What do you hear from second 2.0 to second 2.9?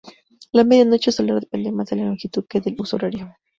longitud que del